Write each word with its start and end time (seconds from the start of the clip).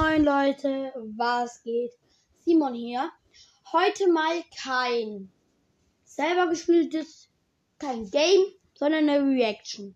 Moin 0.00 0.24
Leute, 0.24 0.94
was 1.18 1.62
geht? 1.62 1.92
Simon 2.42 2.72
hier. 2.72 3.12
Heute 3.70 4.10
mal 4.10 4.42
kein 4.62 5.30
selber 6.04 6.48
gespieltes, 6.48 7.28
kein 7.78 8.10
Game, 8.10 8.46
sondern 8.72 9.10
eine 9.10 9.22
Reaction. 9.28 9.94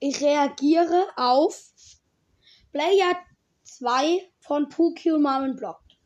Ich 0.00 0.20
reagiere 0.20 1.10
auf 1.16 1.70
Player 2.72 3.14
2 3.62 4.28
von 4.40 4.68
Puki 4.68 5.12
und 5.12 5.22
Marvin 5.22 5.54
Blockt. 5.54 5.96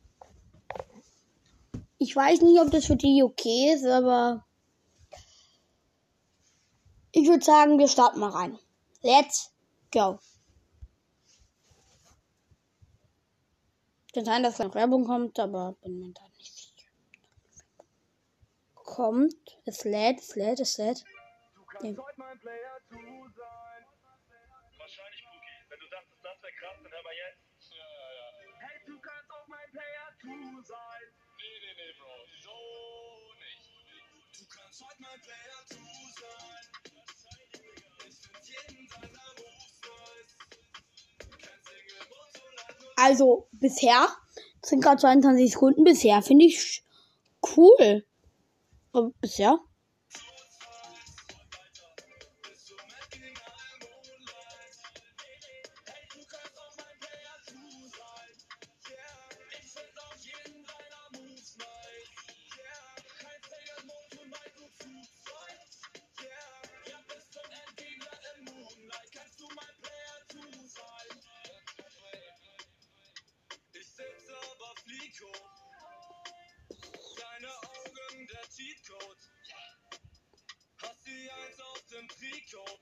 Ich 1.97 2.15
weiß 2.15 2.41
nicht, 2.41 2.61
ob 2.61 2.69
das 2.69 2.85
für 2.85 2.95
die 2.95 3.23
okay 3.23 3.73
ist, 3.73 3.87
aber 3.87 4.45
ich 7.11 7.27
würde 7.27 7.43
sagen, 7.43 7.79
wir 7.79 7.87
starten 7.87 8.19
mal 8.19 8.29
rein. 8.29 8.59
Let's 9.01 9.51
go. 9.91 10.19
Kann 14.15 14.23
sein, 14.23 14.43
dass 14.43 14.61
eine 14.61 14.73
Werbung 14.73 15.03
kommt, 15.03 15.37
aber 15.39 15.75
bin 15.81 15.99
mir 15.99 16.13
da 16.13 16.23
nicht 16.37 16.53
sicher. 16.55 16.89
Kommt, 18.73 19.59
es 19.65 19.83
lädt, 19.83 20.21
es 20.21 20.37
lädt, 20.37 20.61
es 20.61 20.77
lädt. 20.77 21.03
Du 21.03 21.65
kannst 21.65 21.99
heute 21.99 22.15
mein 22.15 22.39
Player 22.39 22.79
2 22.87 22.95
sein. 22.95 23.83
Wahrscheinlich, 24.77 25.21
Puki. 25.27 25.55
Wenn 25.67 25.79
du 25.81 25.87
dachtest, 25.89 26.23
das 26.23 26.41
wäre 26.41 26.53
krass, 26.53 26.77
dann 26.81 26.91
hör 26.93 27.03
mal 27.03 27.13
jetzt. 27.27 27.75
Ja, 27.75 27.83
ja, 27.83 28.15
ja. 28.15 28.27
Hey, 28.63 28.79
du 28.87 28.99
kannst 29.01 29.31
auch 29.35 29.47
mein 29.47 29.69
Player 29.75 30.07
2 30.15 30.63
sein. 30.63 31.03
Nee, 31.35 31.59
nee, 31.59 31.75
nee, 31.75 31.91
Bro. 31.99 32.15
So 32.39 32.55
nicht. 33.43 33.67
Du 34.39 34.45
kannst 34.47 34.79
heute 34.79 35.01
mein 35.03 35.19
Player 35.27 35.59
2 35.67 35.75
sein. 36.23 36.63
Ich 38.07 38.15
find 38.15 38.47
jeden 38.47 38.87
deiner 38.87 39.24
Also, 42.95 43.47
bisher 43.51 44.07
sind 44.63 44.81
gerade 44.81 45.01
22 45.01 45.51
Sekunden. 45.51 45.83
Bisher 45.83 46.21
finde 46.21 46.45
ich 46.45 46.83
cool. 47.55 48.05
Aber 48.91 49.11
bisher. 49.21 49.59
Trikot. 82.45 82.79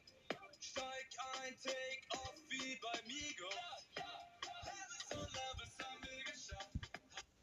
Steig 0.60 1.10
ein, 1.42 1.56
take 1.64 2.20
off 2.20 2.36
wie 2.50 2.78
bei 2.82 3.00
Migo. 3.08 3.50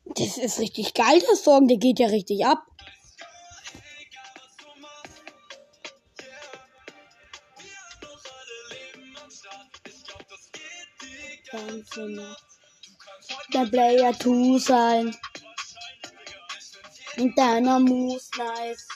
Das 0.05 0.37
ist 0.37 0.59
richtig 0.59 0.93
geil, 0.93 1.21
der 1.21 1.37
Song. 1.37 1.67
Der 1.69 1.79
geht 1.79 1.98
ja 1.98 2.09
richtig 2.09 2.45
ab. 2.45 2.59
Der 13.55 13.67
Player 13.67 14.13
2 14.13 14.59
sein. 14.59 15.17
Und 17.17 17.39
deiner 17.39 17.80
Moves 17.80 18.30
nice. 18.36 18.89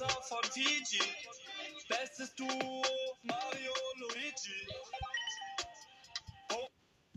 Wasser 0.00 0.22
von 0.22 0.42
TG. 0.42 1.00
Bestes 1.88 2.34
Duo, 2.36 2.82
Mario 3.22 3.72
Luigi. 3.98 4.68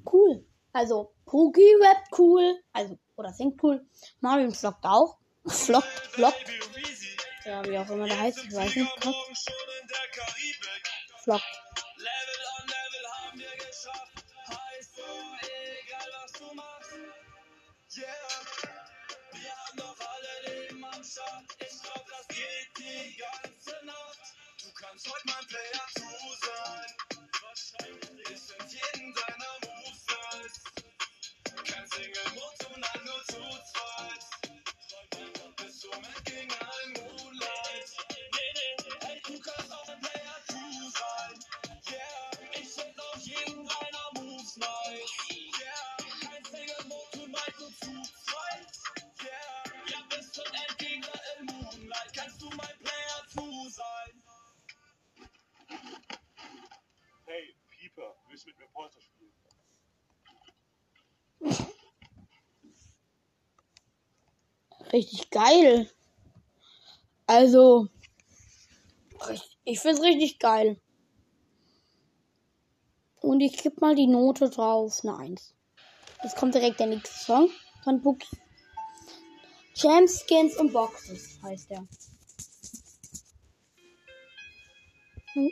Cool. 0.06 0.46
Also, 0.74 1.14
Pugi 1.26 1.76
rappt 1.82 2.18
cool. 2.18 2.64
Also, 2.74 2.98
oder 3.18 3.34
singt 3.34 3.62
cool. 3.64 3.86
Marvin 4.22 4.54
vloggt 4.54 4.84
auch. 4.86 5.18
Baby 5.44 6.60
Weezy. 6.74 7.18
Ja, 7.46 7.64
wie 7.66 7.78
auch 7.78 7.90
immer 7.90 8.08
der 8.08 8.20
heißt. 8.20 8.40
Ich 8.40 8.56
weiß 8.56 8.76
nicht. 8.76 8.90
Flieger 8.90 9.12
morgen 9.12 9.36
schon 9.36 9.68
in 9.82 9.88
der 9.88 10.08
Karibik. 10.12 10.90
Vloggt. 11.24 11.44
Level 11.98 12.42
on 12.58 12.68
Level 12.68 13.06
haben 13.14 13.40
wir 13.40 13.58
geschafft. 13.58 14.26
Heißt 14.48 14.96
so, 14.96 15.04
egal 15.86 16.10
was 16.24 16.32
du 16.32 16.56
machst. 16.56 16.92
Yeah. 17.98 18.72
Wir 19.34 19.52
haben 19.52 19.78
doch 19.78 19.96
alle 20.00 20.56
Leben 20.56 20.84
am 20.86 21.04
Start. 21.04 21.71
Geht 22.42 22.78
die 22.80 23.18
ganze 23.18 23.86
Nacht. 23.86 24.20
Du 24.64 24.72
kannst 24.74 25.08
heute 25.08 25.26
mein 25.26 25.46
Player 25.46 25.86
2 25.94 26.04
sein. 26.48 26.92
Wahrscheinlich. 27.42 28.30
Ich 28.32 28.42
find 28.42 28.72
jeden 28.74 29.14
deiner 29.14 29.54
Moves 29.62 30.06
nice. 30.10 30.58
Kein 31.66 31.88
Single 31.92 32.32
und 32.42 32.84
ein 32.96 33.06
nur 33.06 33.24
zu 33.26 33.42
zweit. 33.72 34.24
Bist 35.58 35.84
du 35.84 35.90
mit 36.00 36.26
gegen 36.26 36.52
all 36.54 36.88
Moonlight? 36.88 37.90
Hey, 39.04 39.22
du 39.24 39.40
kannst 39.40 39.72
auch 39.72 39.88
ein 39.90 40.02
Player 40.02 40.38
2 40.48 40.56
sein. 40.98 41.40
Yeah, 41.92 42.60
ich 42.60 42.70
find 42.70 43.00
auch 43.00 43.18
jeden 43.18 43.68
deiner 43.68 44.10
Moves 44.16 44.58
nice. 44.58 45.30
Yeah, 45.30 45.91
Richtig 64.92 65.30
geil. 65.30 65.90
Also, 67.28 67.88
ich 69.64 69.80
find's 69.80 70.02
richtig 70.02 70.40
geil. 70.40 70.82
Und 73.22 73.40
ich 73.42 73.58
gebe 73.62 73.76
mal 73.80 73.96
die 73.96 74.08
Note 74.08 74.50
drauf, 74.50 75.00
eine 75.04 75.16
1. 75.18 75.54
Jetzt 76.24 76.36
kommt 76.36 76.56
direkt 76.56 76.80
der 76.80 76.88
nächste 76.88 77.18
Song 77.18 77.50
von 77.84 78.02
Bookie. 78.02 78.38
Champs, 79.76 80.26
Skins 80.26 80.58
und 80.58 80.74
Boxes 80.74 81.40
heißt 81.42 81.70
der. 81.70 81.88
Es 85.34 85.52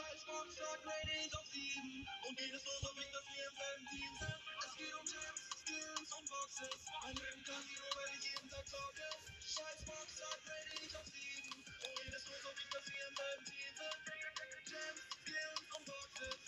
Scheiß 0.00 0.24
Boxtag, 0.24 0.80
Ratings 0.86 1.34
auf 1.34 1.46
7. 1.52 2.08
Und 2.26 2.38
geht 2.38 2.54
es 2.54 2.64
los, 2.64 2.82
ob 2.88 2.96
ich 2.96 3.10
das 3.12 3.24
wir 3.36 3.44
im 3.44 3.56
selben 3.60 3.84
Team 3.92 4.12
sind. 4.16 4.40
Es 4.64 4.72
geht 4.80 4.94
um 4.96 5.04
Gems, 5.04 5.42
Skills 5.60 6.10
und 6.16 6.26
Boxes. 6.30 6.80
Mein 7.04 7.16
Leben 7.20 7.44
Casino, 7.44 7.84
weil 8.00 8.08
ich 8.16 8.24
jeden 8.32 8.48
Tag 8.48 8.64
zocke. 8.64 9.08
Scheiß 9.44 9.84
Boxtag, 9.84 10.40
Ratings 10.48 10.94
auf 10.96 11.04
7. 11.04 11.52
Und 11.52 11.92
geht 12.00 12.14
es 12.16 12.24
los, 12.32 12.44
ob 12.48 12.56
ich 12.56 12.70
das 12.72 12.84
wir 12.88 13.04
im 13.12 13.16
selben 13.20 13.44
Team 13.44 13.72
sind. 13.76 14.00
Und 15.76 15.84
Boxes. 15.84 16.38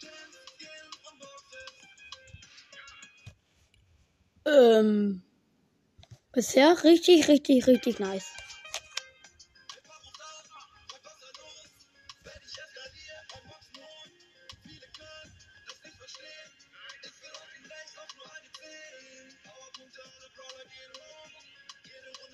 Gems, 0.00 0.36
Skills 0.56 0.96
und 1.04 1.18
Boxes. 1.20 1.72
Ähm, 4.48 5.22
bisher 6.32 6.82
richtig, 6.82 7.28
richtig, 7.28 7.66
richtig 7.66 7.98
nice. 7.98 8.35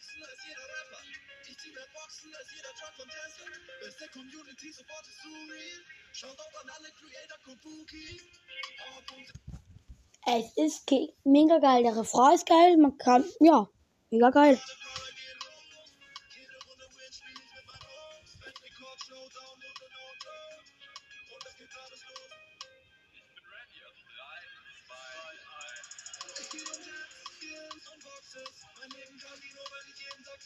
Münzen 0.00 0.22
als 0.24 0.40
jeder 0.48 0.62
Rapper. 0.62 1.02
Ich 1.46 1.58
zieh 1.58 1.72
mehr 1.72 1.86
Boxen 1.92 2.34
als 2.34 2.46
jeder 2.54 2.72
von 2.96 3.08
Tesla. 3.08 3.44
Beste 3.80 4.08
Community, 4.08 4.72
Support 4.72 5.06
ist 5.06 5.22
surreal. 5.22 5.84
Schaut 6.12 6.40
auch 6.40 6.62
an 6.62 6.70
alle 6.70 6.88
Creator. 6.92 7.38
Powerpunkte. 7.44 9.32
Es 10.26 10.56
ist 10.56 10.90
mega 11.24 11.58
geil. 11.58 11.82
Der 11.82 11.96
Refrain 11.96 12.34
ist 12.34 12.46
geil. 12.46 12.76
Man 12.78 12.96
kann, 12.96 13.24
ja, 13.40 13.68
mega 14.10 14.30
geil. 14.30 14.58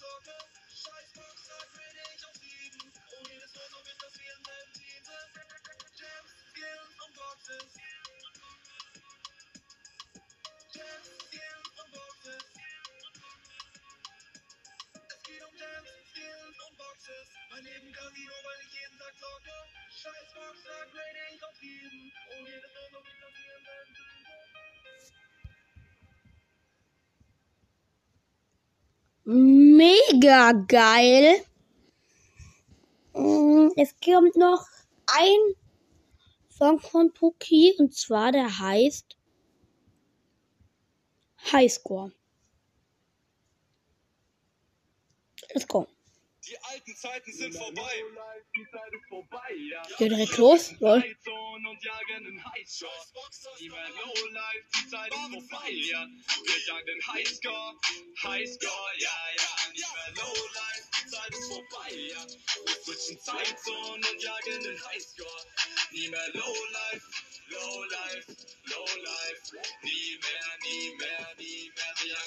Zocke. 0.05 0.37
Scheiß 0.69 1.11
Boxer, 1.17 1.61
trade 1.73 2.03
ich 2.15 2.25
auf 2.27 2.37
sieben. 2.37 2.81
Und 2.85 3.29
jedes 3.29 3.55
Los 3.55 3.73
auf 3.73 3.87
jeden 3.87 4.01
Fall 4.01 4.11
vier 4.11 4.37
selben 4.45 4.73
Titel. 4.75 5.19
Gems, 5.99 6.31
Skins 6.53 6.95
und 7.05 7.13
Boxes. 7.15 7.69
Gems, 10.75 11.09
Skins 11.31 11.73
und 11.81 11.91
Boxes. 11.97 12.45
Es 15.09 15.23
geht 15.23 15.43
um 15.43 15.53
Gems, 15.57 15.91
Skins 16.13 16.57
und 16.69 16.77
Boxes. 16.77 17.27
Mein 17.51 17.65
Leben 17.65 17.93
Casino, 17.93 18.35
weil 18.45 18.61
ich 18.67 18.73
jeden 18.75 18.99
Tag 18.99 19.15
zocke. 19.19 19.57
Scheiß 19.89 20.29
Boxer, 20.35 20.81
grade 20.93 21.23
ich 21.33 21.45
auf 21.45 21.57
sieben. 21.57 22.13
Und 22.33 22.47
jedes 22.47 22.73
Los 22.75 22.93
auf 22.95 23.07
jeden 23.07 23.21
Fall 23.21 23.33
vier 23.33 23.59
selben 23.65 23.95
Titel. 23.95 24.24
Mega 29.27 30.53
geil. 30.53 31.45
Mm, 33.15 33.71
Es 33.77 33.95
kommt 34.05 34.37
noch 34.37 34.67
ein 35.07 35.55
Song 36.51 36.79
von 36.79 37.13
Puki 37.13 37.75
und 37.79 37.95
zwar 37.95 38.33
der 38.33 38.59
heißt 38.59 39.17
Highscore. 41.53 42.13
Let's 45.55 45.67
go. 45.67 45.94
Die 46.47 46.59
alten 46.59 46.95
Zeiten 46.97 47.33
sind 47.33 47.55
vorbei. 47.55 48.05
Die 48.55 48.67
Zeit 48.71 48.93
ist 48.93 49.09
vorbei, 49.09 49.55
ja. 49.71 49.83
Geht 49.99 50.11
direkt 50.11 50.37
los. 50.37 50.73
Lol. 50.81 50.97
Und 50.97 51.83
jagen 51.83 52.25
den 52.25 52.45
Highscore. 52.45 52.91
Nie 53.61 53.69
mehr 53.71 53.89
Lowlife, 53.89 54.67
die 54.77 54.91
Zeit 54.91 55.11
ist 55.11 55.49
vorbei, 55.49 55.71
ja. 55.71 56.07
Wir 56.45 56.67
jagen 56.67 56.87
den 56.87 57.07
Highscore, 57.07 57.75
Highscore, 58.23 58.93
ja, 58.99 59.17
ja. 59.39 59.73
Nie 59.73 59.81
mehr 59.81 60.25
Lowlife, 60.25 60.89
die 61.01 61.11
Zeit 61.11 61.31
ist 61.31 61.49
vorbei, 61.49 61.95
ja. 61.95 62.27
Wir 62.67 62.77
switchen 62.85 63.21
Zeitzone 63.21 64.07
und 64.11 64.23
jagen 64.23 64.63
den 64.63 64.85
Highscore. 64.87 65.47
Nie 65.93 66.09
mehr 66.09 66.25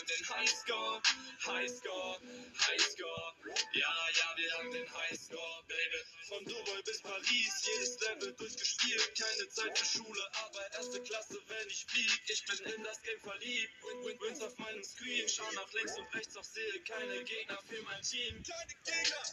den 0.07 0.30
Highscore, 0.30 1.01
Highscore, 1.45 2.19
Highscore. 2.68 3.33
Ja, 3.74 3.94
ja, 4.18 4.38
wir 4.38 4.48
jagen 4.48 4.71
den 4.71 4.94
Highscore, 4.94 5.63
Baby. 5.68 6.00
Von 6.27 6.45
Dubai 6.45 6.81
bis 6.86 7.01
Paris, 7.01 7.65
jedes 7.65 8.00
Level 8.01 8.33
durchgespielt. 8.33 9.12
Keine 9.18 9.50
Zeit 9.50 9.77
für 9.77 9.98
Schule, 9.98 10.21
aber 10.45 10.71
erste 10.74 11.01
Klasse, 11.04 11.38
wenn 11.48 11.68
ich 11.68 11.86
flieg. 11.86 12.21
Ich 12.27 12.45
bin 12.45 12.74
in 12.74 12.83
das 12.83 13.01
Game 13.01 13.19
verliebt. 13.19 13.71
Win, 13.83 14.06
win, 14.06 14.19
wins 14.21 14.42
auf 14.42 14.57
meinem 14.57 14.83
Screen. 14.83 15.27
Schau 15.27 15.50
nach 15.54 15.71
links 15.74 15.98
und 15.98 16.13
rechts, 16.13 16.33
doch 16.33 16.44
sehe 16.44 16.81
keine 16.83 17.24
Gegner 17.24 17.60
für 17.68 17.81
mein 17.83 18.01
Team. 18.01 18.44
Keine 18.44 18.74
Gegner, 18.86 19.24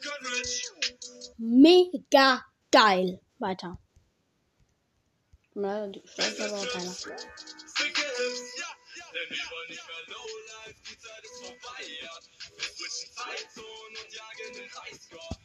kann 0.00 0.26
rich. 0.26 0.64
Mega 1.38 2.44
geil. 2.70 3.20
Weiter. 3.38 3.78
Na, 5.54 5.88
die 5.88 6.02
aber 6.18 6.58
auch 6.58 6.68
keiner. 6.68 6.94
Denn 9.12 9.30
wir 9.30 9.50
wollen 9.50 9.70
nicht 9.70 9.86
mehr 9.86 10.02
Lowlife, 10.06 10.80
die 10.88 10.98
Zeit 10.98 11.24
ist 11.24 11.44
vorbei, 11.44 11.82
ja. 12.02 12.18
Wir 12.56 12.64
switchen 12.64 13.12
Zeitzone 13.12 13.98
und 14.04 14.14
jagen 14.14 14.54
den 14.54 14.70
Highscore. 14.82 15.39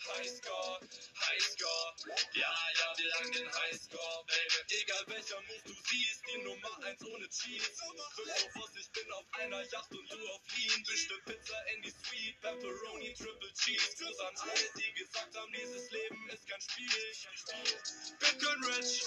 Highscore, 0.00 0.80
Highscore. 1.20 1.94
Ja, 2.34 2.50
ja, 2.78 2.98
wir 2.98 3.08
jagen 3.08 3.32
den 3.32 3.52
Highscore, 3.52 4.24
Baby. 4.26 4.82
Egal 4.82 5.04
welcher 5.08 5.40
Move 5.42 5.62
du 5.64 5.74
siehst, 5.88 6.22
die 6.28 6.38
Nummer 6.42 6.84
1 6.84 7.04
ohne 7.04 7.28
Cheats. 7.28 7.80
Christophos, 8.16 8.70
ich 8.80 8.90
bin 8.92 9.12
auf 9.12 9.24
einer 9.32 9.62
Yacht 9.62 9.90
und 9.90 10.10
du 10.10 10.28
auf 10.30 10.42
Lean. 10.56 10.82
Bestell 10.84 11.20
Pizza 11.26 11.66
in 11.74 11.82
die 11.82 11.90
Suite, 11.90 12.40
Pepperoni, 12.40 13.14
Triple 13.14 13.52
Cheese. 13.54 13.96
Gruß 13.98 14.18
an 14.20 14.36
alle, 14.38 14.68
die 14.76 14.92
gesagt 14.94 15.36
haben, 15.36 15.52
dieses 15.52 15.90
Leben 15.90 16.30
ist 16.30 16.48
kein 16.48 16.60
Spiel. 16.60 16.88
Bitcoin 18.18 18.64
Rich, 18.64 19.04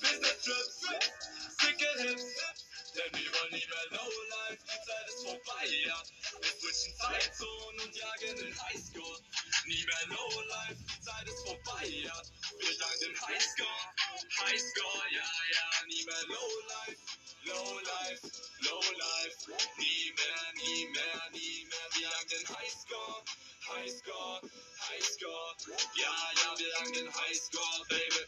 Business 0.00 0.42
Trips, 0.42 1.56
dicke 1.62 2.02
Hips. 2.02 2.77
Denn 2.98 3.12
wir 3.12 3.30
mehr 3.30 3.86
Lowlife, 3.90 4.58
die 4.64 4.80
Zeit 4.84 5.06
ist 5.06 5.22
vorbei, 5.22 5.66
ja. 5.86 6.02
Wir 6.40 6.50
switchen 6.50 6.96
Zeitzone 6.96 7.82
und 7.84 7.94
jagen 7.94 8.36
den 8.38 8.62
Highscore. 8.62 9.20
Nie 9.66 9.84
mehr 9.84 10.06
Lowlife, 10.08 10.82
die 10.82 11.00
Zeit 11.00 11.28
ist 11.28 11.46
vorbei, 11.46 11.86
ja. 11.86 12.22
Wir 12.58 12.72
jagen 12.72 13.00
den 13.00 13.20
Highscore, 13.22 13.94
Highscore, 14.40 15.04
ja, 15.12 15.30
ja. 15.54 15.86
Nie 15.86 16.04
mehr 16.06 16.24
Lowlife, 16.26 16.98
Lowlife, 17.44 18.30
Lowlife. 18.66 19.46
Nie 19.78 20.12
mehr, 20.18 20.52
nie 20.56 20.86
mehr, 20.88 21.30
nie 21.30 21.66
mehr. 21.66 21.88
Wir 21.94 22.02
jagen 22.02 22.28
den 22.30 22.48
Highscore, 22.48 23.24
Highscore, 23.68 24.40
Highscore. 24.88 25.56
Ja, 25.94 26.32
ja, 26.42 26.58
wir 26.58 26.68
jagen 26.68 26.92
den 26.94 27.14
Highscore, 27.14 27.86
Baby. 27.88 28.26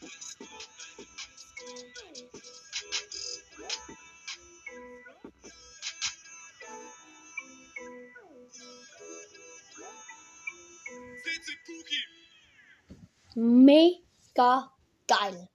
Mega 13.34 14.72
geil. 15.06 15.48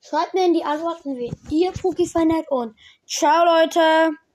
Schreibt 0.00 0.34
mir 0.34 0.46
in 0.46 0.54
die 0.54 0.64
Antworten, 0.64 1.16
wie 1.16 1.32
ihr 1.50 1.72
Puki 1.72 2.06
findet 2.06 2.48
und 2.50 2.76
ciao 3.06 3.44
Leute. 3.44 4.16